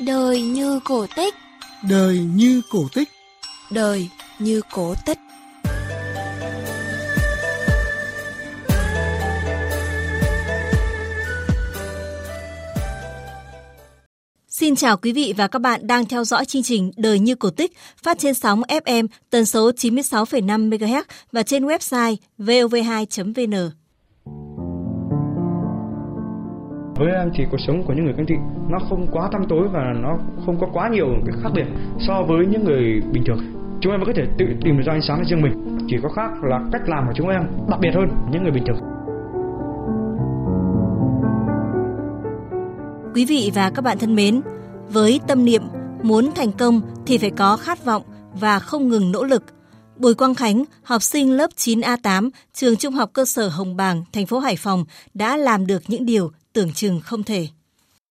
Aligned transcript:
Đời 0.00 0.42
như 0.42 0.80
cổ 0.84 1.06
tích. 1.16 1.34
Đời 1.88 2.18
như 2.18 2.62
cổ 2.70 2.88
tích. 2.94 3.08
Đời 3.70 4.08
như 4.38 4.60
cổ 4.72 4.94
tích. 5.06 5.18
Xin 14.48 14.76
chào 14.76 14.96
quý 14.96 15.12
vị 15.12 15.34
và 15.36 15.46
các 15.46 15.58
bạn 15.58 15.86
đang 15.86 16.06
theo 16.06 16.24
dõi 16.24 16.44
chương 16.44 16.62
trình 16.62 16.90
Đời 16.96 17.18
như 17.18 17.34
cổ 17.34 17.50
tích 17.50 17.72
phát 18.02 18.18
trên 18.18 18.34
sóng 18.34 18.62
FM 18.62 19.06
tần 19.30 19.46
số 19.46 19.70
96,5 19.70 20.70
MHz 20.70 21.02
và 21.32 21.42
trên 21.42 21.66
website 21.66 22.16
vov2.vn. 22.38 23.85
Với 26.98 27.12
em 27.12 27.30
thì 27.34 27.44
cuộc 27.50 27.60
sống 27.66 27.82
của 27.86 27.92
những 27.92 28.04
người 28.04 28.14
khiếm 28.16 28.26
thị 28.26 28.34
nó 28.68 28.78
không 28.88 29.06
quá 29.12 29.28
tăm 29.32 29.42
tối 29.48 29.68
và 29.72 29.92
nó 30.02 30.18
không 30.46 30.60
có 30.60 30.66
quá 30.72 30.88
nhiều 30.88 31.06
cái 31.26 31.36
khác 31.42 31.48
biệt 31.54 31.66
so 31.98 32.22
với 32.28 32.46
những 32.46 32.64
người 32.64 33.00
bình 33.12 33.24
thường. 33.26 33.38
Chúng 33.80 33.92
em 33.92 34.00
vẫn 34.00 34.06
có 34.06 34.12
thể 34.16 34.26
tự 34.38 34.46
tìm 34.64 34.76
được 34.76 34.82
ra 34.86 34.92
ánh 34.92 35.02
sáng 35.08 35.18
cho 35.18 35.24
riêng 35.30 35.42
mình. 35.42 35.78
Chỉ 35.88 35.96
có 36.02 36.08
khác 36.08 36.30
là 36.42 36.60
cách 36.72 36.82
làm 36.88 37.06
của 37.06 37.12
chúng 37.16 37.28
em 37.28 37.42
đặc 37.68 37.80
biệt 37.80 37.90
hơn 37.94 38.08
những 38.32 38.42
người 38.42 38.52
bình 38.52 38.64
thường. 38.66 38.78
Quý 43.14 43.24
vị 43.24 43.50
và 43.54 43.70
các 43.70 43.82
bạn 43.82 43.98
thân 43.98 44.14
mến, 44.14 44.40
với 44.88 45.20
tâm 45.26 45.44
niệm 45.44 45.62
muốn 46.02 46.30
thành 46.34 46.52
công 46.52 46.80
thì 47.06 47.18
phải 47.18 47.30
có 47.30 47.56
khát 47.56 47.84
vọng 47.84 48.02
và 48.40 48.58
không 48.58 48.88
ngừng 48.88 49.12
nỗ 49.12 49.24
lực. 49.24 49.42
Bùi 49.96 50.14
Quang 50.14 50.34
Khánh, 50.34 50.64
học 50.82 51.02
sinh 51.02 51.36
lớp 51.36 51.50
9A8, 51.56 52.30
trường 52.54 52.76
Trung 52.76 52.94
học 52.94 53.10
cơ 53.12 53.24
sở 53.24 53.48
Hồng 53.48 53.76
Bàng, 53.76 54.04
thành 54.12 54.26
phố 54.26 54.38
Hải 54.38 54.56
Phòng 54.56 54.84
đã 55.14 55.36
làm 55.36 55.66
được 55.66 55.82
những 55.88 56.06
điều 56.06 56.30
tưởng 56.56 56.72
chừng 56.72 57.00
không 57.00 57.22
thể. 57.22 57.48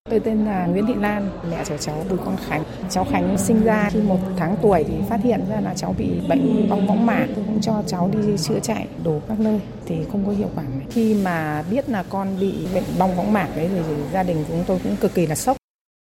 Tôi 0.09 0.19
tên 0.19 0.45
là 0.45 0.65
Nguyễn 0.65 0.85
Thị 0.87 0.93
Lan, 0.99 1.29
mẹ 1.49 1.63
của 1.69 1.77
cháu 1.77 2.05
Bùi 2.09 2.17
Quang 2.17 2.37
Khánh. 2.47 2.63
Cháu 2.89 3.05
Khánh 3.11 3.37
sinh 3.37 3.63
ra 3.63 3.89
khi 3.93 4.01
một 4.01 4.19
tháng 4.37 4.55
tuổi 4.61 4.83
thì 4.87 4.93
phát 5.09 5.19
hiện 5.23 5.41
ra 5.49 5.61
là 5.61 5.73
cháu 5.73 5.95
bị 5.97 6.09
bệnh 6.29 6.69
bong 6.69 6.87
võng 6.87 7.05
mạc. 7.05 7.27
Tôi 7.35 7.45
cũng 7.47 7.61
cho 7.61 7.83
cháu 7.87 8.09
đi 8.13 8.37
chữa 8.37 8.59
chạy 8.59 8.87
đổ 9.03 9.21
các 9.27 9.39
nơi 9.39 9.59
thì 9.85 9.95
không 10.11 10.25
có 10.25 10.31
hiệu 10.31 10.49
quả. 10.55 10.63
Khi 10.89 11.13
mà 11.23 11.63
biết 11.71 11.89
là 11.89 12.03
con 12.09 12.39
bị 12.39 12.53
bệnh 12.73 12.83
bong 12.99 13.15
võng 13.15 13.33
mạc 13.33 13.47
đấy 13.55 13.69
thì 13.73 13.93
gia 14.13 14.23
đình 14.23 14.45
chúng 14.47 14.63
tôi 14.67 14.79
cũng 14.83 14.95
cực 14.95 15.13
kỳ 15.13 15.27
là 15.27 15.35
sốc. 15.35 15.57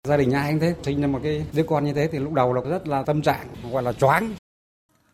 Gia 0.07 0.17
đình 0.17 0.31
ai 0.31 0.51
cũng 0.51 0.59
thế, 0.59 0.73
sinh 0.83 1.01
ra 1.01 1.07
một 1.07 1.19
cái 1.23 1.45
đứa 1.53 1.63
con 1.63 1.85
như 1.85 1.93
thế 1.93 2.09
thì 2.11 2.19
lúc 2.19 2.33
đầu 2.33 2.53
là 2.53 2.61
rất 2.61 2.87
là 2.87 3.03
tâm 3.03 3.21
trạng, 3.21 3.47
gọi 3.71 3.83
là 3.83 3.93
choáng. 3.93 4.33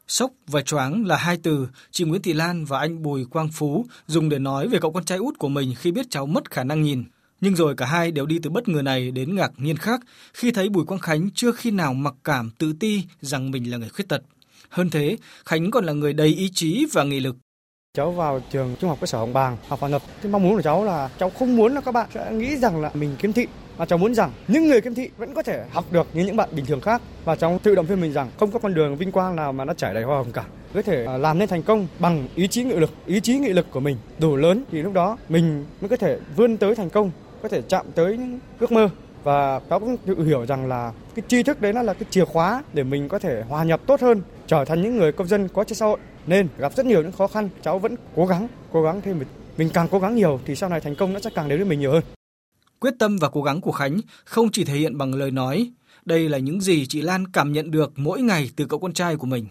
Sốc 0.08 0.32
và 0.48 0.62
choáng 0.62 1.06
là 1.06 1.18
hai 1.18 1.38
từ 1.44 1.68
chị 1.92 2.04
Nguyễn 2.04 2.22
Thị 2.22 2.34
Lan 2.34 2.66
và 2.66 2.80
anh 2.80 3.04
Bùi 3.04 3.26
Quang 3.26 3.50
Phú 3.50 3.86
dùng 4.08 4.30
để 4.30 4.40
nói 4.40 4.68
về 4.68 4.80
cậu 4.82 4.92
con 4.92 5.06
trai 5.06 5.18
út 5.18 5.38
của 5.40 5.50
mình 5.50 5.74
khi 5.78 5.92
biết 5.92 6.06
cháu 6.10 6.26
mất 6.26 6.52
khả 6.52 6.64
năng 6.64 6.82
nhìn. 6.82 7.04
Nhưng 7.42 7.56
rồi 7.56 7.76
cả 7.76 7.86
hai 7.86 8.12
đều 8.12 8.26
đi 8.26 8.40
từ 8.44 8.50
bất 8.50 8.68
ngờ 8.68 8.82
này 8.82 9.12
đến 9.12 9.36
ngạc 9.36 9.52
nhiên 9.58 9.78
khác 9.78 10.02
khi 10.34 10.52
thấy 10.52 10.70
Bùi 10.70 10.86
Quang 10.86 11.00
Khánh 11.00 11.30
chưa 11.36 11.52
khi 11.52 11.72
nào 11.72 11.94
mặc 11.94 12.14
cảm 12.24 12.50
tự 12.58 12.74
ti 12.80 13.04
rằng 13.22 13.52
mình 13.52 13.72
là 13.72 13.78
người 13.78 13.90
khuyết 13.90 14.10
tật. 14.10 14.22
Hơn 14.70 14.90
thế, 14.90 15.18
Khánh 15.46 15.72
còn 15.72 15.86
là 15.86 15.94
người 15.94 16.14
đầy 16.14 16.28
ý 16.28 16.50
chí 16.54 16.86
và 16.94 17.04
nghị 17.04 17.20
lực. 17.20 17.36
Cháu 17.94 18.12
vào 18.12 18.42
trường 18.52 18.76
trung 18.80 18.90
học 18.90 18.98
cơ 19.02 19.08
sở 19.08 19.18
Hồng 19.18 19.34
Bàng 19.34 19.58
học 19.68 19.80
hòa 19.80 19.90
nhập. 19.90 20.02
Cái 20.22 20.32
mong 20.32 20.44
muốn 20.44 20.56
của 20.56 20.62
cháu 20.62 20.86
là 20.86 21.10
cháu 21.20 21.30
không 21.30 21.56
muốn 21.56 21.74
là 21.74 21.82
các 21.82 21.92
bạn 21.92 22.10
sẽ 22.14 22.32
nghĩ 22.34 22.58
rằng 22.58 22.82
là 22.82 22.92
mình 22.94 23.16
kiếm 23.20 23.34
thị 23.34 23.48
và 23.78 23.86
cháu 23.86 23.98
muốn 23.98 24.14
rằng 24.14 24.32
những 24.48 24.68
người 24.68 24.82
khiếm 24.82 24.94
thị 24.94 25.10
vẫn 25.18 25.34
có 25.34 25.44
thể 25.44 25.66
học 25.72 25.86
được 25.92 26.08
như 26.14 26.26
những 26.26 26.36
bạn 26.36 26.50
bình 26.52 26.66
thường 26.66 26.82
khác. 26.82 27.02
Và 27.26 27.36
cháu 27.36 27.60
tự 27.64 27.76
động 27.76 27.86
viên 27.86 28.02
mình 28.02 28.14
rằng 28.14 28.30
không 28.40 28.52
có 28.52 28.60
con 28.60 28.74
đường 28.74 28.96
vinh 28.96 29.12
quang 29.12 29.36
nào 29.36 29.54
mà 29.54 29.66
nó 29.66 29.74
trải 29.74 29.94
đầy 29.94 30.04
hoa 30.04 30.18
hồng 30.18 30.32
cả. 30.32 30.46
Có 30.74 30.82
thể 30.82 31.06
à, 31.06 31.18
làm 31.18 31.40
nên 31.40 31.48
thành 31.48 31.64
công 31.64 31.88
bằng 32.00 32.28
ý 32.36 32.48
chí 32.48 32.64
nghị 32.64 32.76
lực. 32.76 32.90
Ý 33.06 33.20
chí 33.20 33.38
nghị 33.38 33.50
lực 33.50 33.66
của 33.72 33.80
mình 33.80 33.98
đủ 34.20 34.36
lớn 34.36 34.64
thì 34.72 34.82
lúc 34.82 34.94
đó 34.94 35.18
mình 35.30 35.66
mới 35.82 35.90
có 35.90 35.96
thể 35.96 36.20
vươn 36.36 36.58
tới 36.58 36.76
thành 36.76 36.90
công, 36.90 37.12
có 37.42 37.50
thể 37.50 37.62
chạm 37.62 37.86
tới 37.96 38.18
những 38.18 38.40
ước 38.60 38.72
mơ. 38.72 38.90
Và 39.24 39.60
cháu 39.70 39.80
cũng 39.80 39.98
tự 39.98 40.24
hiểu 40.24 40.46
rằng 40.46 40.68
là 40.68 40.92
cái 41.16 41.24
tri 41.28 41.44
thức 41.44 41.62
đấy 41.62 41.74
nó 41.74 41.82
là 41.82 41.94
cái 41.94 42.06
chìa 42.10 42.26
khóa 42.26 42.64
để 42.74 42.84
mình 42.84 43.10
có 43.10 43.20
thể 43.20 43.44
hòa 43.50 43.64
nhập 43.64 43.82
tốt 43.86 44.02
hơn, 44.02 44.22
trở 44.48 44.66
thành 44.66 44.82
những 44.82 44.98
người 44.98 45.12
công 45.12 45.28
dân 45.28 45.48
có 45.48 45.64
trách 45.64 45.78
xã 45.78 45.86
hội. 45.86 46.00
Nên 46.28 46.48
gặp 46.58 46.74
rất 46.76 46.86
nhiều 46.86 47.02
những 47.02 47.12
khó 47.12 47.28
khăn, 47.28 47.50
cháu 47.62 47.80
vẫn 47.80 47.96
cố 48.16 48.26
gắng 48.26 48.48
cố 48.72 48.84
gắng 48.84 49.02
thêm. 49.02 49.20
Mình 49.20 49.28
mình 49.58 49.70
càng 49.74 49.88
cố 49.92 50.00
gắng 50.00 50.16
nhiều 50.16 50.40
thì 50.46 50.56
sau 50.56 50.70
này 50.70 50.82
thành 50.82 50.96
công 50.96 51.14
nó 51.14 51.20
sẽ 51.20 51.30
càng 51.36 51.50
đến 51.50 51.60
với 51.60 51.68
mình 51.68 51.80
nhiều 51.80 51.92
hơn. 51.92 52.04
Quyết 52.80 52.94
tâm 53.00 53.18
và 53.18 53.30
cố 53.30 53.42
gắng 53.42 53.62
của 53.62 53.72
Khánh 53.72 54.00
không 54.26 54.52
chỉ 54.52 54.64
thể 54.64 54.74
hiện 54.74 54.98
bằng 54.98 55.16
lời 55.16 55.32
nói, 55.32 55.72
đây 56.06 56.30
là 56.30 56.38
những 56.38 56.62
gì 56.62 56.86
chị 56.86 57.02
Lan 57.02 57.28
cảm 57.28 57.52
nhận 57.52 57.72
được 57.72 57.94
mỗi 57.96 58.22
ngày 58.22 58.50
từ 58.56 58.66
cậu 58.66 58.80
con 58.80 58.94
trai 58.94 59.16
của 59.16 59.28
mình. 59.28 59.46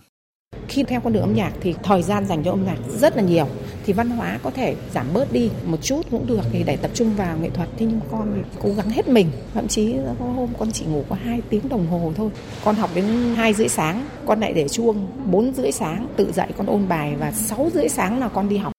Khi 0.69 0.83
theo 0.83 1.01
con 1.01 1.13
đường 1.13 1.23
âm 1.23 1.35
nhạc 1.35 1.53
thì 1.61 1.75
thời 1.83 2.03
gian 2.03 2.27
dành 2.27 2.45
cho 2.45 2.51
âm 2.51 2.65
nhạc 2.65 2.79
rất 3.01 3.17
là 3.17 3.23
nhiều 3.23 3.49
thì 3.85 3.93
văn 3.93 4.11
hóa 4.11 4.39
có 4.43 4.51
thể 4.51 4.77
giảm 4.95 5.07
bớt 5.15 5.33
đi 5.33 5.51
một 5.65 5.77
chút 5.83 6.03
cũng 6.11 6.27
được 6.27 6.41
thì 6.53 6.63
để 6.63 6.77
tập 6.77 6.91
trung 6.95 7.17
vào 7.17 7.39
nghệ 7.39 7.51
thuật 7.51 7.69
thế 7.77 7.87
nhưng 7.87 8.01
con 8.11 8.33
thì 8.35 8.59
cố 8.63 8.75
gắng 8.77 8.91
hết 8.91 9.09
mình 9.09 9.31
thậm 9.55 9.69
chí 9.69 9.95
có 10.19 10.25
hôm 10.25 10.49
con 10.59 10.73
chỉ 10.73 10.85
ngủ 10.85 11.05
có 11.09 11.17
2 11.25 11.41
tiếng 11.51 11.69
đồng 11.69 11.87
hồ 11.87 12.13
thôi 12.17 12.31
con 12.65 12.75
học 12.75 12.91
đến 12.95 13.05
hai 13.37 13.55
rưỡi 13.55 13.69
sáng 13.69 14.09
con 14.27 14.41
lại 14.41 14.53
để 14.53 14.69
chuông 14.69 15.07
4 15.31 15.55
rưỡi 15.55 15.73
sáng 15.73 16.09
tự 16.17 16.33
dậy 16.33 16.49
con 16.57 16.67
ôn 16.67 16.89
bài 16.89 17.17
và 17.19 17.33
6 17.33 17.71
rưỡi 17.75 17.89
sáng 17.89 18.21
là 18.21 18.29
con 18.29 18.49
đi 18.49 18.57
học 18.57 18.73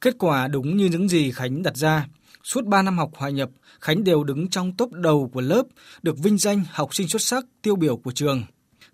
Kết 0.00 0.14
quả 0.18 0.48
đúng 0.48 0.76
như 0.76 0.86
những 0.86 1.08
gì 1.08 1.32
Khánh 1.32 1.62
đặt 1.62 1.76
ra. 1.76 2.06
Suốt 2.44 2.64
3 2.64 2.82
năm 2.82 2.98
học 2.98 3.10
hòa 3.14 3.30
nhập, 3.30 3.50
Khánh 3.80 4.04
đều 4.04 4.24
đứng 4.24 4.48
trong 4.48 4.72
top 4.76 4.92
đầu 4.92 5.30
của 5.32 5.40
lớp, 5.40 5.62
được 6.02 6.18
vinh 6.18 6.38
danh 6.38 6.64
học 6.70 6.94
sinh 6.94 7.08
xuất 7.08 7.22
sắc 7.22 7.44
tiêu 7.62 7.76
biểu 7.76 7.96
của 7.96 8.12
trường. 8.12 8.42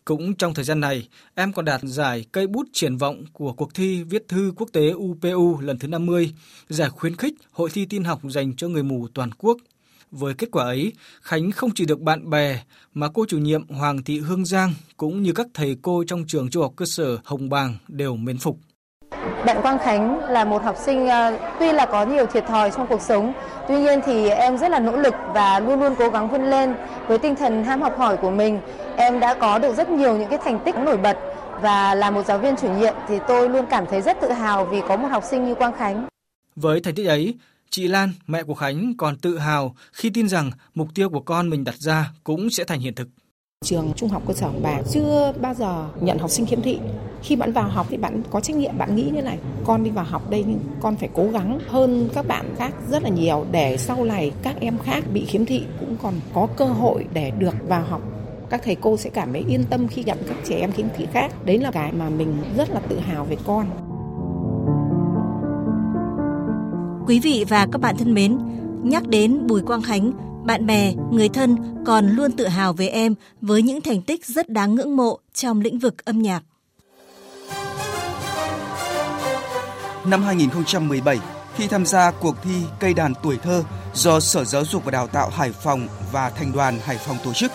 Cũng 0.05 0.34
trong 0.34 0.55
thời 0.55 0.65
gian 0.65 0.81
này, 0.81 1.09
em 1.34 1.53
còn 1.53 1.65
đạt 1.65 1.81
giải 1.84 2.25
cây 2.33 2.47
bút 2.47 2.67
triển 2.73 2.97
vọng 2.97 3.25
của 3.33 3.53
cuộc 3.53 3.75
thi 3.75 4.03
viết 4.03 4.29
thư 4.29 4.53
quốc 4.57 4.69
tế 4.73 4.91
UPU 4.91 5.61
lần 5.61 5.79
thứ 5.79 5.89
50, 5.89 6.33
giải 6.69 6.91
khuyến 6.91 7.17
khích 7.17 7.34
hội 7.53 7.71
thi 7.73 7.87
tin 7.87 8.05
học 8.05 8.21
dành 8.31 8.57
cho 8.57 8.69
người 8.69 8.83
mù 8.83 9.09
toàn 9.15 9.31
quốc. 9.39 9.57
Với 10.11 10.34
kết 10.34 10.49
quả 10.53 10.65
ấy, 10.65 10.93
Khánh 11.23 11.51
không 11.51 11.71
chỉ 11.75 11.84
được 11.84 12.01
bạn 12.01 12.31
bè 12.31 12.63
mà 12.95 13.09
cô 13.15 13.25
chủ 13.28 13.39
nhiệm 13.39 13.69
Hoàng 13.69 14.05
Thị 14.05 14.19
Hương 14.19 14.45
Giang 14.45 14.75
cũng 14.97 15.23
như 15.23 15.33
các 15.33 15.47
thầy 15.55 15.77
cô 15.83 16.05
trong 16.07 16.25
trường 16.27 16.51
trung 16.51 16.63
học 16.63 16.73
cơ 16.77 16.87
sở 16.87 17.19
Hồng 17.25 17.49
Bàng 17.49 17.77
đều 17.89 18.17
mến 18.17 18.39
phục. 18.39 18.59
Bạn 19.47 19.62
Quang 19.62 19.79
Khánh 19.79 20.19
là 20.19 20.45
một 20.45 20.62
học 20.62 20.77
sinh 20.79 21.05
uh, 21.05 21.41
tuy 21.59 21.73
là 21.73 21.87
có 21.87 22.05
nhiều 22.07 22.27
thiệt 22.27 22.47
thòi 22.47 22.71
trong 22.71 22.87
cuộc 22.87 23.01
sống, 23.01 23.33
tuy 23.69 23.79
nhiên 23.79 24.01
thì 24.07 24.29
em 24.29 24.59
rất 24.59 24.71
là 24.71 24.79
nỗ 24.79 24.97
lực 24.97 25.15
và 25.34 25.61
luôn 25.61 25.81
luôn 25.81 25.95
cố 25.99 26.11
gắng 26.11 26.29
vươn 26.29 26.51
lên 26.51 26.75
với 27.09 27.19
tinh 27.19 27.37
thần 27.37 27.65
ham 27.65 27.83
học 27.83 27.99
hỏi 27.99 28.17
của 28.17 28.31
mình. 28.31 28.61
Em 28.97 29.21
đã 29.21 29.34
có 29.34 29.59
được 29.59 29.77
rất 29.77 29.89
nhiều 29.89 30.17
những 30.19 30.29
cái 30.29 30.39
thành 30.45 30.59
tích 30.65 30.75
nổi 30.77 30.97
bật 30.97 31.19
và 31.61 31.95
là 31.95 32.11
một 32.11 32.27
giáo 32.27 32.39
viên 32.39 32.57
chủ 32.57 32.73
nhiệm 32.73 32.95
thì 33.09 33.19
tôi 33.29 33.49
luôn 33.49 33.67
cảm 33.71 33.87
thấy 33.87 34.03
rất 34.03 34.21
tự 34.21 34.33
hào 34.33 34.65
vì 34.65 34.81
có 34.89 34.97
một 34.97 35.09
học 35.09 35.25
sinh 35.31 35.45
như 35.47 35.55
Quang 35.55 35.73
Khánh. 35.73 36.07
Với 36.57 36.81
thành 36.81 36.95
tích 36.95 37.07
ấy, 37.07 37.34
chị 37.71 37.89
Lan, 37.89 38.13
mẹ 38.27 38.43
của 38.43 38.55
Khánh 38.55 38.93
còn 38.99 39.17
tự 39.17 39.39
hào 39.39 39.75
khi 39.93 40.11
tin 40.11 40.28
rằng 40.28 40.51
mục 40.75 40.89
tiêu 40.95 41.11
của 41.11 41.21
con 41.21 41.51
mình 41.51 41.65
đặt 41.65 41.77
ra 41.78 42.11
cũng 42.25 42.51
sẽ 42.51 42.65
thành 42.65 42.81
hiện 42.81 42.95
thực. 42.95 43.09
Trường 43.65 43.93
Trung 43.97 44.09
học 44.09 44.23
cơ 44.27 44.34
sở 44.34 44.47
Hồng 44.47 44.63
Bàng 44.63 44.83
chưa 44.91 45.33
bao 45.41 45.55
giờ 45.55 45.84
nhận 46.01 46.19
học 46.19 46.31
sinh 46.31 46.47
khiếm 46.47 46.63
thị. 46.63 46.78
Khi 47.22 47.37
bạn 47.37 47.53
vào 47.53 47.69
học 47.69 47.87
thì 47.91 47.97
bạn 47.97 48.22
có 48.31 48.41
trách 48.41 48.56
nhiệm, 48.56 48.78
bạn 48.78 48.97
nghĩ 48.97 49.10
như 49.15 49.22
này, 49.22 49.38
con 49.65 49.84
đi 49.84 49.91
vào 49.91 50.04
học 50.04 50.31
đây 50.31 50.44
nhưng 50.47 50.59
con 50.81 50.97
phải 50.97 51.09
cố 51.15 51.28
gắng 51.32 51.59
hơn 51.69 52.09
các 52.15 52.27
bạn 52.28 52.54
khác 52.59 52.75
rất 52.91 53.03
là 53.03 53.09
nhiều 53.09 53.47
để 53.50 53.77
sau 53.77 54.04
này 54.04 54.32
các 54.43 54.56
em 54.60 54.78
khác 54.78 55.04
bị 55.12 55.25
khiếm 55.25 55.44
thị 55.44 55.62
cũng 55.81 55.97
còn 56.03 56.15
có 56.34 56.47
cơ 56.56 56.65
hội 56.65 57.06
để 57.12 57.31
được 57.31 57.54
vào 57.69 57.82
học 57.82 58.03
các 58.50 58.60
thầy 58.65 58.75
cô 58.75 58.97
sẽ 58.97 59.10
cảm 59.10 59.32
thấy 59.32 59.44
yên 59.49 59.65
tâm 59.71 59.88
khi 59.88 60.04
nhận 60.04 60.19
các 60.28 60.37
trẻ 60.44 60.56
em 60.56 60.72
khiếm 60.72 60.87
thị 60.97 61.06
khác. 61.12 61.32
Đấy 61.44 61.59
là 61.59 61.71
cái 61.71 61.93
mà 61.93 62.10
mình 62.10 62.37
rất 62.56 62.71
là 62.71 62.81
tự 62.81 62.99
hào 62.99 63.25
về 63.25 63.37
con. 63.47 63.66
Quý 67.06 67.21
vị 67.21 67.44
và 67.48 67.66
các 67.72 67.81
bạn 67.81 67.97
thân 67.98 68.15
mến, 68.15 68.38
nhắc 68.83 69.09
đến 69.09 69.47
Bùi 69.47 69.62
Quang 69.62 69.83
Khánh, 69.83 70.12
bạn 70.44 70.66
bè, 70.66 70.93
người 71.10 71.28
thân 71.28 71.56
còn 71.87 72.09
luôn 72.09 72.33
tự 72.33 72.47
hào 72.47 72.72
về 72.72 72.88
em 72.88 73.15
với 73.41 73.62
những 73.62 73.81
thành 73.81 74.03
tích 74.03 74.27
rất 74.27 74.48
đáng 74.48 74.75
ngưỡng 74.75 74.97
mộ 74.97 75.19
trong 75.34 75.60
lĩnh 75.60 75.78
vực 75.78 76.04
âm 76.04 76.22
nhạc. 76.22 76.43
Năm 80.06 80.22
2017, 80.22 81.19
khi 81.56 81.69
tham 81.69 81.87
gia 81.87 82.11
cuộc 82.11 82.37
thi 82.43 82.62
cây 82.81 82.94
đàn 82.94 83.15
tuổi 83.22 83.39
thơ 83.43 83.65
do 83.94 84.21
Sở 84.21 84.44
Giáo 84.44 84.65
dục 84.65 84.84
và 84.84 84.91
Đào 84.91 85.06
tạo 85.06 85.31
Hải 85.31 85.53
Phòng 85.53 85.89
và 86.13 86.31
Thành 86.31 86.53
đoàn 86.53 86.78
Hải 86.84 86.98
Phòng 86.98 87.16
tổ 87.25 87.33
chức, 87.33 87.53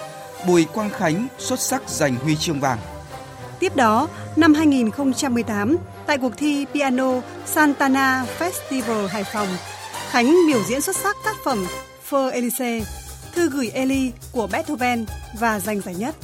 Bùi 0.48 0.66
Quang 0.66 0.90
Khánh 0.90 1.28
xuất 1.38 1.60
sắc 1.60 1.90
giành 1.90 2.16
huy 2.16 2.36
chương 2.36 2.60
vàng. 2.60 2.80
Tiếp 3.60 3.76
đó, 3.76 4.08
năm 4.36 4.54
2018, 4.54 5.78
tại 6.06 6.18
cuộc 6.18 6.34
thi 6.38 6.66
piano 6.74 7.12
Santana 7.46 8.26
Festival 8.40 9.08
Hải 9.08 9.24
Phòng, 9.24 9.48
Khánh 10.10 10.36
biểu 10.48 10.64
diễn 10.64 10.82
xuất 10.82 10.96
sắc 10.96 11.16
tác 11.26 11.36
phẩm 11.46 11.66
Feur 12.10 12.32
Elise, 12.32 12.82
thư 13.36 13.50
gửi 13.50 13.70
Eli 13.70 14.12
của 14.32 14.48
Beethoven 14.48 15.06
và 15.40 15.60
giành 15.60 15.82
giải 15.82 15.96
nhất. 15.96 16.16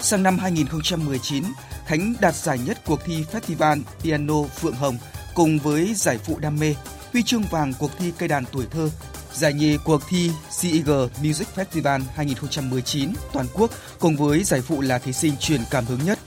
Sang 0.00 0.22
năm 0.22 0.38
2019, 0.38 1.44
Khánh 1.86 2.14
đạt 2.20 2.34
giải 2.34 2.58
nhất 2.66 2.78
cuộc 2.86 3.00
thi 3.04 3.24
Festival 3.32 3.80
Piano 4.02 4.42
Phượng 4.60 4.74
Hồng 4.74 4.96
cùng 5.34 5.58
với 5.58 5.94
giải 5.94 6.18
phụ 6.18 6.38
đam 6.38 6.56
mê, 6.56 6.74
huy 7.12 7.22
chương 7.22 7.42
vàng 7.42 7.72
cuộc 7.78 7.90
thi 7.98 8.12
cây 8.18 8.28
đàn 8.28 8.44
tuổi 8.52 8.64
thơ, 8.70 8.90
giải 9.32 9.52
nhì 9.52 9.78
cuộc 9.84 10.02
thi 10.08 10.30
CEG 10.60 10.90
Music 11.22 11.48
Festival 11.56 12.00
2019 12.14 13.12
toàn 13.32 13.46
quốc 13.54 13.70
cùng 13.98 14.16
với 14.16 14.44
giải 14.44 14.60
phụ 14.60 14.80
là 14.80 14.98
thí 14.98 15.12
sinh 15.12 15.36
truyền 15.40 15.60
cảm 15.70 15.84
hứng 15.84 16.04
nhất. 16.04 16.18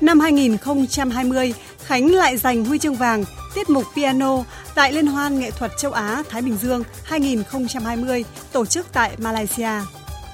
Năm 0.00 0.20
2020, 0.20 1.54
Khánh 1.86 2.10
lại 2.14 2.36
giành 2.36 2.64
huy 2.64 2.78
chương 2.78 2.94
vàng 2.94 3.24
tiết 3.54 3.70
mục 3.70 3.84
piano 3.96 4.44
tại 4.74 4.92
Liên 4.92 5.06
hoan 5.06 5.40
nghệ 5.40 5.50
thuật 5.50 5.72
châu 5.78 5.92
Á 5.92 6.22
Thái 6.28 6.42
Bình 6.42 6.56
Dương 6.56 6.82
2020 7.04 8.24
tổ 8.52 8.66
chức 8.66 8.86
tại 8.92 9.10
Malaysia. 9.18 9.70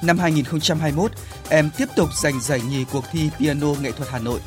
Năm 0.02 0.18
2021, 0.18 1.12
em 1.48 1.70
tiếp 1.76 1.88
tục 1.96 2.08
giành 2.22 2.40
giải 2.40 2.60
nhì 2.70 2.84
cuộc 2.92 3.04
thi 3.12 3.30
piano 3.38 3.66
nghệ 3.82 3.92
thuật 3.92 4.08
Hà 4.12 4.18
Nội. 4.18 4.40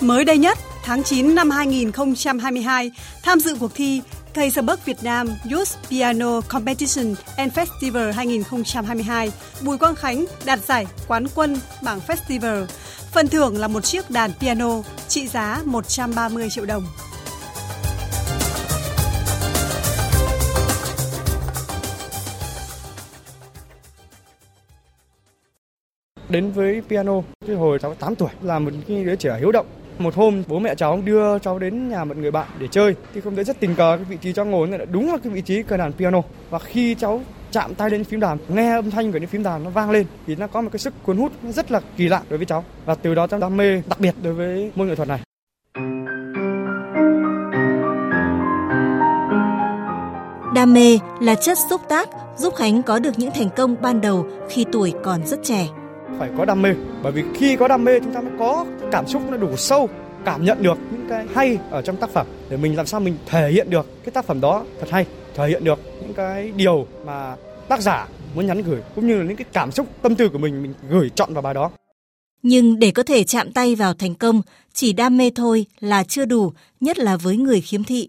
Mới 0.00 0.24
đây 0.24 0.38
nhất, 0.38 0.58
tháng 0.82 1.02
9 1.02 1.34
năm 1.34 1.50
2022, 1.50 2.90
tham 3.22 3.40
dự 3.40 3.56
cuộc 3.60 3.74
thi 3.74 4.02
Kaiserberg 4.34 4.80
Việt 4.84 4.96
Nam 5.02 5.28
Youth 5.52 5.68
Piano 5.90 6.40
Competition 6.40 7.14
and 7.36 7.52
Festival 7.52 8.12
2022, 8.12 9.30
Bùi 9.64 9.78
Quang 9.78 9.94
Khánh 9.94 10.24
đạt 10.44 10.60
giải 10.60 10.86
quán 11.08 11.26
quân 11.34 11.56
bảng 11.82 12.00
festival. 12.06 12.66
Phần 13.12 13.28
thưởng 13.28 13.58
là 13.58 13.68
một 13.68 13.84
chiếc 13.84 14.10
đàn 14.10 14.30
piano 14.40 14.82
trị 15.08 15.26
giá 15.26 15.60
130 15.64 16.48
triệu 16.50 16.66
đồng. 16.66 16.84
Đến 26.28 26.52
với 26.52 26.82
piano, 26.88 27.12
cái 27.46 27.56
hồi 27.56 27.78
cháu 27.78 27.94
8 27.94 28.14
tuổi 28.14 28.30
là 28.42 28.58
một 28.58 28.70
cái 28.88 29.04
đứa 29.04 29.16
trẻ 29.16 29.36
hiếu 29.40 29.52
động. 29.52 29.66
Một 30.00 30.14
hôm 30.14 30.42
bố 30.48 30.58
mẹ 30.58 30.74
cháu 30.74 31.00
đưa 31.04 31.38
cháu 31.38 31.58
đến 31.58 31.88
nhà 31.88 32.04
một 32.04 32.16
người 32.16 32.30
bạn 32.30 32.48
để 32.58 32.68
chơi 32.70 32.94
thì 33.14 33.20
không 33.20 33.34
thấy 33.34 33.44
rất 33.44 33.60
tình 33.60 33.74
cờ 33.74 33.96
cái 33.96 34.04
vị 34.04 34.16
trí 34.16 34.32
cháu 34.32 34.44
ngồi 34.44 34.68
là 34.68 34.84
đúng 34.84 35.12
là 35.12 35.18
cái 35.24 35.32
vị 35.32 35.40
trí 35.40 35.62
cờ 35.62 35.76
đàn 35.76 35.92
piano. 35.92 36.22
Và 36.50 36.58
khi 36.58 36.94
cháu 36.94 37.20
chạm 37.52 37.74
tay 37.74 37.90
lên 37.90 38.04
phím 38.04 38.20
đàn, 38.20 38.38
nghe 38.48 38.74
âm 38.74 38.90
thanh 38.90 39.12
của 39.12 39.18
những 39.18 39.28
phím 39.28 39.42
đàn 39.42 39.64
nó 39.64 39.70
vang 39.70 39.90
lên 39.90 40.06
thì 40.26 40.36
nó 40.36 40.46
có 40.46 40.60
một 40.60 40.68
cái 40.72 40.78
sức 40.78 40.94
cuốn 41.02 41.16
hút 41.16 41.32
rất 41.48 41.70
là 41.70 41.80
kỳ 41.96 42.08
lạ 42.08 42.22
đối 42.28 42.38
với 42.38 42.46
cháu 42.46 42.64
và 42.84 42.94
từ 42.94 43.14
đó 43.14 43.26
cháu 43.26 43.40
đam 43.40 43.56
mê 43.56 43.82
đặc 43.88 44.00
biệt 44.00 44.14
đối 44.22 44.34
với 44.34 44.72
môn 44.74 44.88
nghệ 44.88 44.94
thuật 44.94 45.08
này. 45.08 45.20
Đam 50.54 50.74
mê 50.74 50.98
là 51.20 51.34
chất 51.34 51.58
xúc 51.70 51.80
tác 51.88 52.08
giúp 52.36 52.54
Khánh 52.54 52.82
có 52.82 52.98
được 52.98 53.18
những 53.18 53.30
thành 53.30 53.48
công 53.56 53.76
ban 53.82 54.00
đầu 54.00 54.26
khi 54.48 54.66
tuổi 54.72 54.92
còn 55.02 55.26
rất 55.26 55.40
trẻ. 55.42 55.68
Phải 56.20 56.30
có 56.38 56.44
đam 56.44 56.62
mê, 56.62 56.74
bởi 57.02 57.12
vì 57.12 57.22
khi 57.34 57.56
có 57.56 57.68
đam 57.68 57.84
mê 57.84 58.00
chúng 58.00 58.14
ta 58.14 58.20
mới 58.20 58.32
có 58.38 58.66
cảm 58.92 59.06
xúc 59.06 59.22
nó 59.30 59.36
đủ 59.36 59.56
sâu, 59.56 59.88
cảm 60.24 60.44
nhận 60.44 60.62
được 60.62 60.78
những 60.92 61.06
cái 61.08 61.26
hay 61.34 61.58
ở 61.70 61.82
trong 61.82 61.96
tác 61.96 62.10
phẩm 62.10 62.26
để 62.50 62.56
mình 62.56 62.76
làm 62.76 62.86
sao 62.86 63.00
mình 63.00 63.16
thể 63.26 63.50
hiện 63.50 63.70
được 63.70 63.86
cái 64.04 64.12
tác 64.12 64.24
phẩm 64.24 64.40
đó 64.40 64.64
thật 64.80 64.86
hay, 64.90 65.06
thể 65.34 65.48
hiện 65.48 65.64
được 65.64 65.78
những 66.02 66.14
cái 66.14 66.52
điều 66.56 66.86
mà 67.04 67.36
tác 67.68 67.80
giả 67.80 68.08
muốn 68.34 68.46
nhắn 68.46 68.62
gửi 68.62 68.80
cũng 68.94 69.06
như 69.06 69.18
là 69.18 69.24
những 69.24 69.36
cái 69.36 69.44
cảm 69.52 69.72
xúc 69.72 69.86
tâm 70.02 70.14
tư 70.14 70.28
của 70.28 70.38
mình 70.38 70.62
mình 70.62 70.74
gửi 70.90 71.10
chọn 71.14 71.34
vào 71.34 71.42
bài 71.42 71.54
đó. 71.54 71.70
Nhưng 72.42 72.78
để 72.78 72.90
có 72.90 73.02
thể 73.02 73.24
chạm 73.24 73.52
tay 73.52 73.74
vào 73.74 73.94
thành 73.94 74.14
công, 74.14 74.42
chỉ 74.72 74.92
đam 74.92 75.16
mê 75.16 75.30
thôi 75.34 75.66
là 75.80 76.04
chưa 76.04 76.24
đủ, 76.24 76.52
nhất 76.80 76.98
là 76.98 77.16
với 77.16 77.36
người 77.36 77.60
khiếm 77.60 77.84
thị. 77.84 78.08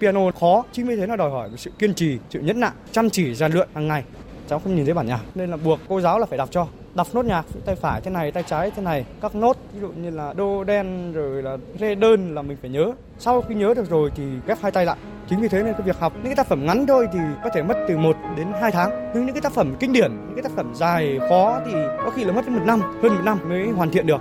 Piano 0.00 0.30
khó, 0.40 0.64
chính 0.72 0.86
vì 0.86 0.96
thế 0.96 1.06
nó 1.06 1.16
đòi 1.16 1.30
hỏi 1.30 1.50
sự 1.56 1.70
kiên 1.78 1.94
trì, 1.94 2.18
sự 2.30 2.40
nhẫn 2.40 2.60
nại, 2.60 2.72
chăm 2.92 3.10
chỉ 3.10 3.34
rèn 3.34 3.52
luyện 3.52 3.68
hàng 3.74 3.88
ngày. 3.88 4.04
Cháu 4.48 4.58
không 4.58 4.76
nhìn 4.76 4.84
thấy 4.84 4.94
bản 4.94 5.06
nhạc 5.06 5.20
nên 5.34 5.50
là 5.50 5.56
buộc 5.56 5.80
cô 5.88 6.00
giáo 6.00 6.18
là 6.18 6.26
phải 6.26 6.38
đọc 6.38 6.48
cho. 6.52 6.66
Đọc 6.94 7.06
nốt 7.12 7.24
nhạc 7.24 7.44
tay 7.64 7.74
phải 7.74 8.00
thế 8.00 8.10
này, 8.10 8.32
tay 8.32 8.42
trái 8.42 8.70
thế 8.70 8.82
này, 8.82 9.04
các 9.20 9.34
nốt 9.34 9.56
ví 9.72 9.80
dụ 9.80 9.88
như 9.88 10.10
là 10.10 10.32
đô 10.32 10.64
đen 10.64 11.12
rồi 11.12 11.42
là 11.42 11.56
rê 11.80 11.94
đơn 11.94 12.34
là 12.34 12.42
mình 12.42 12.56
phải 12.60 12.70
nhớ. 12.70 12.92
Sau 13.18 13.42
khi 13.42 13.54
nhớ 13.54 13.74
được 13.74 13.90
rồi 13.90 14.10
thì 14.14 14.24
ghép 14.46 14.58
hai 14.62 14.72
tay 14.72 14.86
lại. 14.86 14.96
Chính 15.28 15.40
vì 15.40 15.48
thế 15.48 15.62
nên 15.62 15.72
cái 15.72 15.82
việc 15.82 15.98
học 15.98 16.12
những 16.16 16.24
cái 16.24 16.34
tác 16.34 16.46
phẩm 16.46 16.66
ngắn 16.66 16.86
thôi 16.86 17.08
thì 17.12 17.18
có 17.44 17.50
thể 17.54 17.62
mất 17.62 17.74
từ 17.88 17.96
1 17.98 18.16
đến 18.36 18.46
2 18.60 18.70
tháng. 18.70 19.10
Nhưng 19.14 19.26
những 19.26 19.34
cái 19.34 19.42
tác 19.42 19.52
phẩm 19.52 19.74
kinh 19.80 19.92
điển, 19.92 20.10
những 20.10 20.34
cái 20.34 20.42
tác 20.42 20.52
phẩm 20.56 20.72
dài 20.74 21.18
khó 21.28 21.60
thì 21.66 21.72
có 22.04 22.10
khi 22.10 22.24
là 22.24 22.32
mất 22.32 22.42
đến 22.46 22.54
một 22.54 22.64
năm, 22.66 22.80
hơn 23.02 23.14
một 23.14 23.22
năm 23.24 23.38
mới 23.48 23.68
hoàn 23.68 23.90
thiện 23.90 24.06
được. 24.06 24.20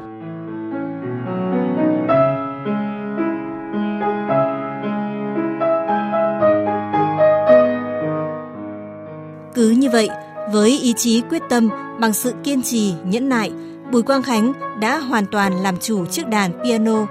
Cứ 9.54 9.70
như 9.70 9.90
vậy, 9.90 10.10
với 10.52 10.80
ý 10.80 10.94
chí 10.98 11.22
quyết 11.30 11.42
tâm 11.50 11.70
bằng 12.00 12.14
sự 12.14 12.34
kiên 12.44 12.62
trì, 12.62 12.94
nhẫn 13.06 13.30
nại, 13.30 13.52
Bùi 13.92 14.02
Quang 14.02 14.24
Khánh 14.24 14.54
đã 14.80 15.00
hoàn 15.00 15.26
toàn 15.32 15.54
làm 15.64 15.78
chủ 15.78 16.06
chiếc 16.06 16.28
đàn 16.28 16.52
piano. 16.64 17.08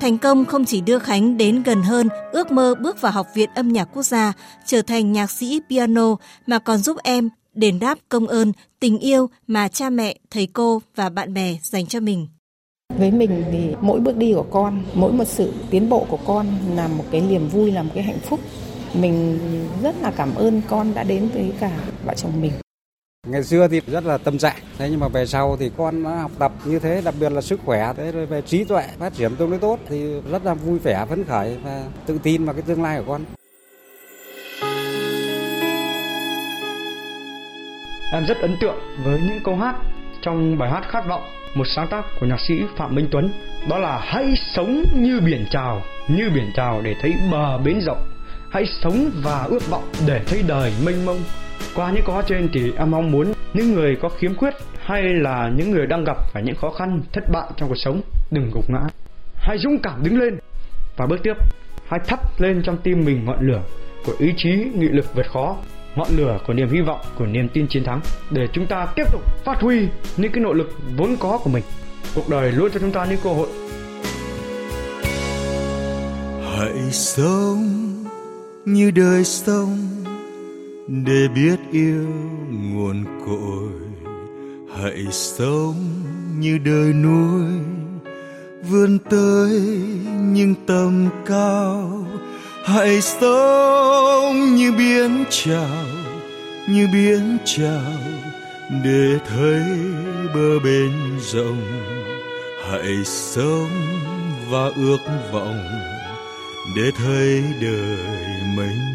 Thành 0.00 0.18
công 0.18 0.44
không 0.44 0.64
chỉ 0.64 0.80
đưa 0.80 0.98
Khánh 0.98 1.36
đến 1.36 1.62
gần 1.62 1.82
hơn 1.82 2.08
ước 2.32 2.52
mơ 2.52 2.74
bước 2.80 3.00
vào 3.00 3.12
Học 3.12 3.26
viện 3.34 3.50
Âm 3.54 3.68
nhạc 3.68 3.84
Quốc 3.84 4.02
gia, 4.02 4.32
trở 4.66 4.82
thành 4.82 5.12
nhạc 5.12 5.30
sĩ 5.30 5.60
piano 5.70 6.16
mà 6.46 6.58
còn 6.58 6.78
giúp 6.78 6.96
em 7.02 7.28
đền 7.54 7.78
đáp 7.78 7.98
công 8.08 8.26
ơn, 8.26 8.52
tình 8.80 8.98
yêu 8.98 9.30
mà 9.46 9.68
cha 9.68 9.90
mẹ, 9.90 10.16
thầy 10.30 10.46
cô 10.46 10.82
và 10.96 11.08
bạn 11.08 11.34
bè 11.34 11.56
dành 11.62 11.86
cho 11.86 12.00
mình. 12.00 12.26
Với 12.98 13.10
mình 13.10 13.44
thì 13.52 13.74
mỗi 13.80 14.00
bước 14.00 14.16
đi 14.16 14.32
của 14.34 14.46
con, 14.50 14.84
mỗi 14.94 15.12
một 15.12 15.28
sự 15.28 15.52
tiến 15.70 15.88
bộ 15.88 16.06
của 16.08 16.18
con 16.26 16.46
là 16.74 16.88
một 16.88 17.04
cái 17.10 17.20
niềm 17.20 17.48
vui, 17.48 17.72
là 17.72 17.82
một 17.82 17.90
cái 17.94 18.04
hạnh 18.04 18.20
phúc. 18.24 18.40
Mình 18.94 19.38
rất 19.82 19.94
là 20.02 20.10
cảm 20.10 20.34
ơn 20.34 20.62
con 20.68 20.94
đã 20.94 21.02
đến 21.02 21.28
với 21.34 21.52
cả 21.60 21.70
vợ 22.04 22.14
chồng 22.16 22.40
mình. 22.40 22.52
Ngày 23.26 23.42
xưa 23.42 23.68
thì 23.68 23.80
rất 23.86 24.04
là 24.04 24.18
tâm 24.18 24.38
trạng, 24.38 24.56
thế 24.78 24.88
nhưng 24.90 25.00
mà 25.00 25.08
về 25.08 25.26
sau 25.26 25.56
thì 25.60 25.70
con 25.76 26.02
nó 26.02 26.14
học 26.14 26.30
tập 26.38 26.52
như 26.64 26.78
thế, 26.78 27.02
đặc 27.04 27.14
biệt 27.20 27.32
là 27.32 27.40
sức 27.40 27.60
khỏe, 27.64 27.92
thế 27.96 28.12
rồi 28.12 28.26
về 28.26 28.42
trí 28.42 28.64
tuệ 28.64 28.84
phát 28.98 29.14
triển 29.14 29.36
tương 29.36 29.50
đối 29.50 29.58
tốt 29.58 29.78
thì 29.88 30.20
rất 30.30 30.44
là 30.44 30.54
vui 30.54 30.78
vẻ, 30.78 31.06
phấn 31.08 31.24
khởi 31.24 31.56
và 31.64 31.84
tự 32.06 32.18
tin 32.22 32.44
vào 32.44 32.54
cái 32.54 32.62
tương 32.62 32.82
lai 32.82 32.98
của 32.98 33.12
con. 33.12 33.24
Em 38.12 38.24
rất 38.26 38.38
ấn 38.40 38.56
tượng 38.60 38.76
với 39.04 39.20
những 39.20 39.40
câu 39.44 39.56
hát 39.56 39.74
trong 40.22 40.58
bài 40.58 40.70
hát 40.70 40.82
Khát 40.88 41.06
vọng, 41.08 41.22
một 41.54 41.64
sáng 41.76 41.88
tác 41.90 42.04
của 42.20 42.26
nhạc 42.26 42.40
sĩ 42.48 42.54
Phạm 42.76 42.94
Minh 42.94 43.08
Tuấn. 43.12 43.30
Đó 43.68 43.78
là 43.78 43.98
hãy 44.02 44.34
sống 44.54 44.84
như 44.96 45.20
biển 45.20 45.46
trào, 45.50 45.82
như 46.08 46.30
biển 46.34 46.50
trào 46.56 46.80
để 46.82 46.94
thấy 47.02 47.14
bờ 47.32 47.58
bến 47.58 47.80
rộng. 47.80 48.08
Hãy 48.50 48.64
sống 48.82 49.10
và 49.24 49.42
ước 49.42 49.70
vọng 49.70 49.84
để 50.06 50.20
thấy 50.26 50.42
đời 50.48 50.72
mênh 50.84 51.06
mông. 51.06 51.18
Qua 51.74 51.90
những 51.90 52.04
câu 52.06 52.16
hát 52.16 52.24
trên 52.28 52.48
thì 52.52 52.72
em 52.78 52.90
mong 52.90 53.10
muốn 53.10 53.32
những 53.54 53.74
người 53.74 53.96
có 54.02 54.08
khiếm 54.08 54.34
khuyết 54.34 54.54
hay 54.84 55.02
là 55.02 55.50
những 55.56 55.70
người 55.70 55.86
đang 55.86 56.04
gặp 56.04 56.16
phải 56.32 56.42
những 56.42 56.56
khó 56.56 56.70
khăn, 56.70 57.02
thất 57.12 57.24
bại 57.32 57.46
trong 57.56 57.68
cuộc 57.68 57.78
sống 57.78 58.00
đừng 58.30 58.50
gục 58.54 58.70
ngã. 58.70 58.80
Hãy 59.34 59.58
dũng 59.58 59.78
cảm 59.82 60.04
đứng 60.04 60.20
lên 60.20 60.38
và 60.96 61.06
bước 61.06 61.18
tiếp. 61.22 61.34
Hãy 61.88 62.00
thắp 62.06 62.40
lên 62.40 62.62
trong 62.64 62.76
tim 62.76 63.04
mình 63.04 63.24
ngọn 63.24 63.48
lửa 63.48 63.62
của 64.06 64.12
ý 64.18 64.34
chí 64.36 64.66
nghị 64.74 64.88
lực 64.88 65.14
vượt 65.14 65.26
khó 65.32 65.56
ngọn 65.96 66.08
lửa 66.16 66.38
của 66.46 66.52
niềm 66.52 66.68
hy 66.68 66.80
vọng 66.80 67.00
của 67.18 67.26
niềm 67.26 67.48
tin 67.48 67.66
chiến 67.68 67.84
thắng 67.84 68.00
để 68.30 68.48
chúng 68.52 68.66
ta 68.66 68.86
tiếp 68.96 69.12
tục 69.12 69.22
phát 69.44 69.60
huy 69.60 69.88
những 70.16 70.32
cái 70.32 70.42
nội 70.42 70.54
lực 70.54 70.70
vốn 70.96 71.16
có 71.20 71.38
của 71.44 71.50
mình 71.50 71.62
cuộc 72.14 72.28
đời 72.28 72.52
luôn 72.52 72.70
cho 72.74 72.80
chúng 72.80 72.92
ta 72.92 73.04
những 73.04 73.18
cơ 73.24 73.30
hội 73.30 73.48
hãy 76.56 76.92
sống 76.92 77.64
như 78.64 78.90
đời 78.90 79.24
sống 79.24 79.99
để 80.90 81.28
biết 81.34 81.56
yêu 81.72 82.06
nguồn 82.50 83.04
cội, 83.26 83.72
hãy 84.76 85.06
sống 85.12 85.74
như 86.38 86.58
đời 86.58 86.92
núi, 86.92 87.44
vươn 88.70 88.98
tới 89.10 89.60
những 90.20 90.54
tầm 90.66 91.08
cao. 91.26 92.06
Hãy 92.64 93.00
sống 93.00 94.54
như 94.54 94.72
biến 94.72 95.24
trào 95.30 95.86
như 96.68 96.88
biến 96.92 97.38
trào 97.44 97.92
để 98.84 99.18
thấy 99.28 99.62
bờ 100.34 100.58
bên 100.64 100.92
rộng. 101.20 101.62
Hãy 102.70 103.04
sống 103.04 103.70
và 104.50 104.70
ước 104.76 104.98
vọng, 105.32 105.68
để 106.76 106.90
thấy 106.98 107.44
đời 107.60 107.98
mình 108.56 108.89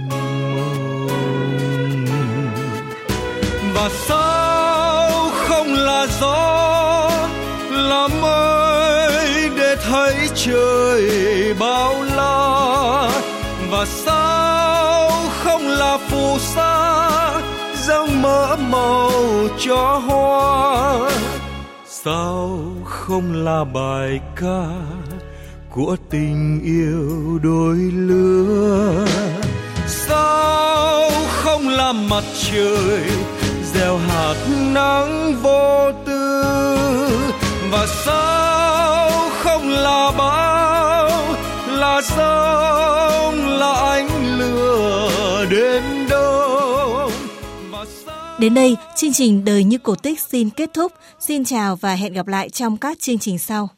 và 3.86 3.92
sao 4.08 5.30
không 5.48 5.74
là 5.74 6.08
gió? 6.20 7.12
Là 7.72 8.08
mây 8.22 9.50
để 9.58 9.76
thấy 9.90 10.30
trời 10.36 11.04
bao 11.60 12.04
la. 12.04 13.10
Và 13.72 13.86
sao 13.86 15.12
không 15.44 15.68
là 15.68 15.98
phù 15.98 16.38
sa? 16.40 17.42
Dâng 17.88 18.22
mỡ 18.22 18.56
màu 18.56 19.12
cho 19.60 20.02
hoa. 20.08 21.10
Sao 21.88 22.60
không 22.86 23.34
là 23.34 23.64
bài 23.74 24.20
ca 24.36 24.66
của 25.72 25.96
tình 26.10 26.62
yêu 26.64 27.40
đôi 27.44 27.76
lứa? 27.94 29.06
Sao 29.88 31.12
không 31.28 31.70
là 31.70 31.92
mặt 31.92 32.24
trời 32.52 33.02
gieo 33.76 33.98
hạt 33.98 34.36
nắng 34.74 35.36
vô 35.42 35.92
tư 36.06 36.44
và 37.72 37.88
sao 38.06 39.30
không 39.30 39.70
là 39.70 40.12
bão 40.18 41.10
là 41.68 42.02
sông 42.02 43.60
là 43.60 43.74
ánh 43.74 44.38
lửa 44.38 45.46
đến 45.50 45.84
đâu 46.10 47.10
sao... 48.06 48.36
Đến 48.40 48.54
đây, 48.54 48.76
chương 48.96 49.14
trình 49.14 49.46
Đời 49.46 49.64
như 49.64 49.78
cổ 49.78 49.96
tích 49.96 50.20
xin 50.20 50.50
kết 50.50 50.70
thúc. 50.74 50.92
Xin 51.20 51.46
chào 51.46 51.76
và 51.76 51.96
hẹn 51.96 52.14
gặp 52.14 52.28
lại 52.28 52.50
trong 52.50 52.78
các 52.78 53.00
chương 53.00 53.20
trình 53.20 53.40
sau. 53.40 53.70